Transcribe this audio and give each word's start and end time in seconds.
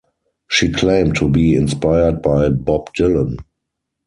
She 0.49 0.71
claimed 0.71 1.17
to 1.17 1.29
be 1.29 1.53
inspired 1.53 2.23
by 2.23 2.49
Bob 2.49 2.91
Dylan. 2.95 3.37